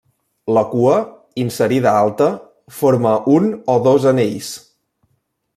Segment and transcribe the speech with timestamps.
[0.57, 0.93] La cua,
[1.43, 2.31] inserida alta,
[2.81, 4.53] forma un o dos anells.